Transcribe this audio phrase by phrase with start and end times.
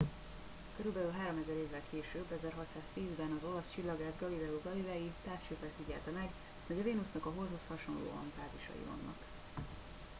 [0.77, 6.29] körülbelül háromezer évvel később 1610 ben az olasz csillagász galileo galilei távcsővel figyelte meg
[6.67, 9.17] hogy a vénusznak a holdhoz hasonlóan fázisai vannak